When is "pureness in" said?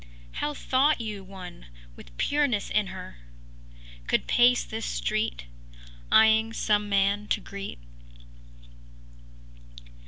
2.17-2.87